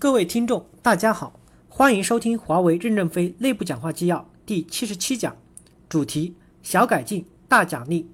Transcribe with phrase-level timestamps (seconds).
[0.00, 5.36] 各位听众，大家好，欢迎收听华为任正非内部讲话纪要第七十七讲，
[5.88, 8.08] 主题：小改进大奖励。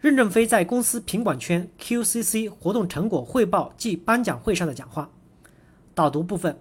[0.00, 5.08] 任正非在公司品管圈 QCC 活动成果汇报暨颁奖会上的讲话。
[5.94, 6.58] 导读部分：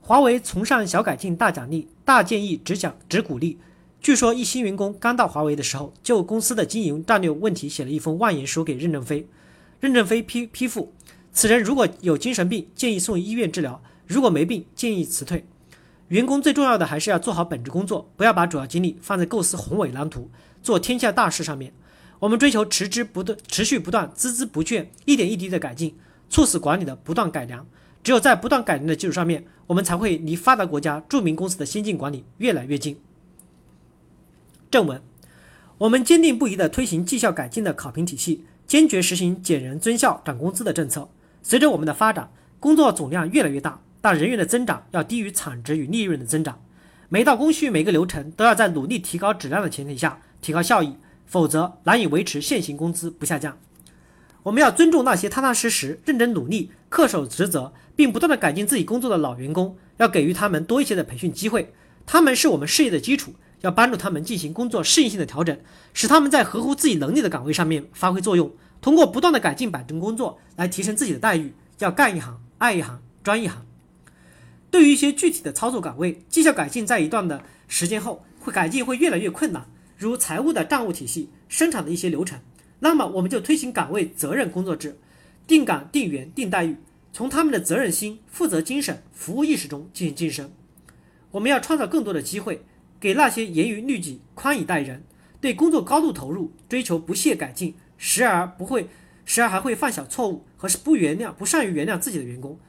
[0.00, 3.60] 华为崇尚小改进大奖励，大建议只奖只鼓励。
[4.00, 9.28] 据说一新员工刚到华为的时候，就公司的经营战略问题写了一封万言书给任正非。
[9.78, 10.92] 任正非批批复：
[11.32, 15.46] 此人如果有精神病，建议送医院治疗；如果没病，建议辞退。
[16.08, 20.28] 员工最重要的还是要做好本职工作，不要把主要精力放在构思宏伟蓝图、
[20.64, 21.72] 做天下大事上面。
[22.18, 25.96] 我们追求持之不断、持续不断、孜孜不倦、一点一滴的改进，
[26.28, 27.64] 促使管理的不断改良。
[28.02, 32.98] 只有在不断改良的基础上面，我们才会离发达国家著名公司的先进管理越来越近。
[34.72, 35.00] 正文：
[35.78, 41.08] 我们坚定不移地推行绩效改进的考评体系，坚决实行减人增效、涨工资的政策。
[41.44, 46.60] 随着我们的发展，工作总量越来越大，但人员的增长要低于产值与利润的增长。
[47.08, 53.58] 每道工序、每个流程都要在努力提高质量的前提下提高效益，否则难以维持现行工资不下降。
[54.44, 61.72] 我们要尊重那些踏踏实实、认真努力、恪守职责，并不断地改进自己工作的老员工，要给予他们多一些的培训机会。
[62.06, 63.34] 他们是我们事业的基础。
[63.60, 65.60] 要帮助他们进行工作适应性的调整，
[65.92, 68.50] 使他们在合乎自己能力的岗位上面发挥作用。
[68.80, 71.52] 通过不断的改进摆正工作来提升自己的待遇。
[71.80, 73.66] 要干一行爱一行专一行。
[74.70, 82.38] 对于一些具体的操作岗位，绩效改进在一段的时间后会改进会越来越困难，如财务的账务体系、生产的一些流程。
[82.78, 84.98] 那么我们就推行岗位责任工作制，
[85.46, 86.76] 定岗定员定待遇，
[87.12, 90.50] 从他们的责任心、负责精神、服务意识中进行晋升。
[91.32, 92.64] 我们要创造更多的机会。
[93.00, 95.02] 给那些严于律己、宽以待人、
[95.40, 98.90] 对工作高度投入、追求不懈改进、时而不会、
[99.24, 102.60] 时而还会犯小错误和是不原谅、不善于原谅自己的员工，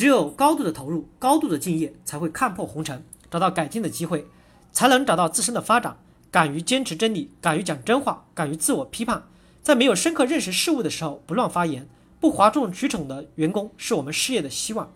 [0.00, 4.26] 只有高度的投入、高度的敬业，才会看破红尘，找到改进的机会，
[4.72, 5.98] 才能找到自身的发展。
[6.30, 9.24] 敢于坚持真理，敢于讲真话，敢于自我批判，
[9.62, 11.86] 在没有深刻认识事物的时候不乱发言、
[12.18, 14.90] 不哗众取宠的员工，是我们事业的希望。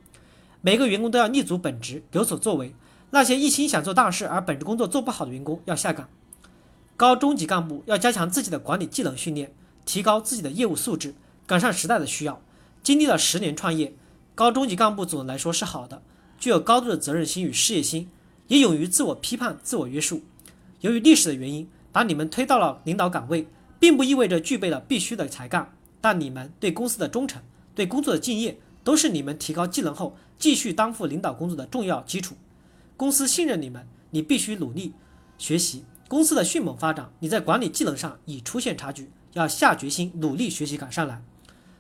[0.63, 2.75] 每个员工都要立足本职，有所作为。
[3.11, 6.09] 那些一心想做大事而本职工作做不好的员工要下岗。
[6.97, 9.53] 高中级干部要加强自己的管理技能训练，
[9.85, 11.15] 提高自己的业务素质，
[11.47, 12.41] 赶上时代的需要。
[12.83, 13.95] 经历了十年创业，
[14.35, 16.03] 高中级干部总的来说是好的，
[16.39, 18.09] 具有高度的责任心与事业心，
[18.49, 20.23] 也勇于自我批判、自我约束。
[20.81, 23.47] 由于历史的原因，把你们推到了领导岗位，
[23.79, 27.41] 并不意味着具备了必须的才干，但你们对公司的忠诚、
[27.77, 32.35] 对工作的敬业，都是你们提高技能后继续担负领导工作的重要基础。
[32.97, 34.93] 公司信任你们，你必须努力
[35.39, 35.85] 学习。
[36.09, 41.23] 公司的迅猛发展，你在管理技能上已出现差距，要下决心努力学习赶上来。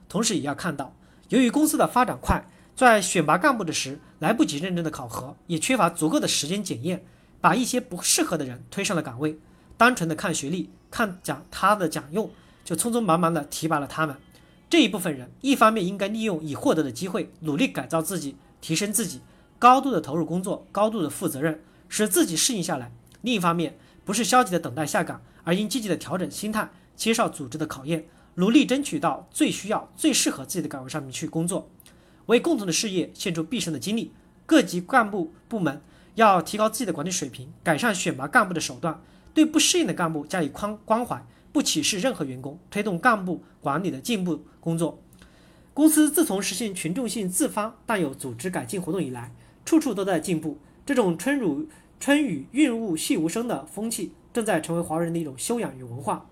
[0.08, 0.94] 同时，也要看到，
[1.28, 2.46] 由于公司的发展快，
[2.76, 7.04] 在选拔干部的时来不及认真的考核，也缺乏足够的时间检验，
[7.40, 9.38] 把一些不适合的人推上了岗位，
[9.76, 12.30] 单纯的看学历、看奖他的奖用，
[12.64, 14.14] 就匆匆忙忙的提拔了他们。
[14.68, 19.20] 这一部分人，一方面应该利用已获得的机会，努力改造自己，提升自己。
[19.58, 22.92] 高度的投入工作，高度的负责任，使自己适应下来。
[23.22, 28.04] 另一方面，不是消极的等待下岗，而应积极的调整心态，接受组织的考验，
[28.36, 31.68] 努力争取到最需要、最适合自己的岗位上面去工作，
[32.26, 34.12] 为共同的事业献出毕生的精力。
[34.46, 35.80] 各级干部部门
[36.16, 39.00] 要提高自己的管理水平，改善选拔干部的手段，
[39.32, 45.00] 对不适应的干部加以宽关怀，不歧视任何员工，推动干部管理的进步工作。
[45.72, 49.32] 公司自从实现群众性自发但有组织改进活动以来，
[49.64, 51.66] 处处都在进步，这种春如
[51.98, 56.26] 春雨润物细无声的风气，正在成为华人的一种修养与文化。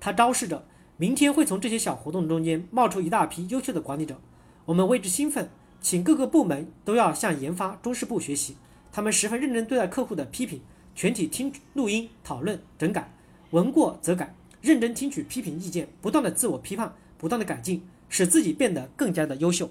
[0.00, 0.66] 它昭示着
[1.02, 4.20] 明天会从这些小活动中间冒出一大批优秀的管理者，
[4.66, 5.50] 我们为之兴奋。
[5.80, 8.54] 请各个部门都要向研发中事部学习，
[8.92, 10.60] 他们十分认真对待客户的批评，
[10.94, 13.12] 全体听录音讨论整改，
[13.50, 19.68] 闻过则改，认真听取批评意见，不断的自我批判，不断的改进，使自己变得更加的优秀。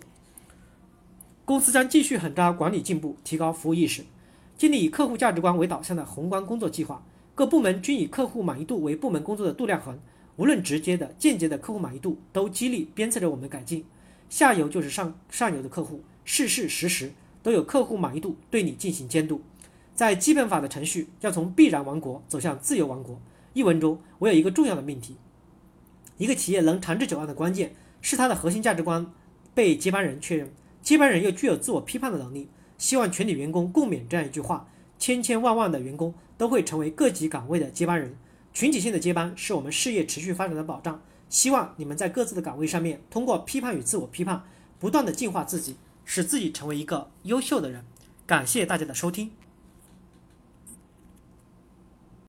[1.45, 4.03] 公司将继续狠抓管理进步，提高服务意识，
[4.57, 7.01] 建立以客户价值观为导向的宏观工作计划。
[7.33, 9.97] 各部门均以客户满意度为部门工作的度量衡，
[10.37, 13.85] 无论直接的、间接的客户满意度都激励鞭策着我们改进。
[14.29, 17.11] 下游就是上上游的客户，事事时时
[17.43, 19.41] 都有客户满意度对你进行监督。
[19.93, 23.19] 在基本法的程序要从必然王国走向自由王国。
[23.53, 25.17] 一文中我有一个重要的命题：
[26.17, 29.05] 一个企业能长治久安的关键是它的核心价值观
[29.53, 30.49] 被接班人确认。
[30.81, 34.67] 接班人又具有自我批判的能力，希望全体员工共勉这样一句话：
[34.97, 38.15] 千千万万的员工都会成为各级岗位的接班人。
[38.53, 41.01] 群体性的接班是我们事业持续发展的保障。
[41.29, 44.43] 希望你们在各自的岗位上面，通过批判与自我批判，
[44.79, 47.85] 不断的进化自己，使自己成为一个优秀的人。
[48.27, 49.31] 感谢大家的收听。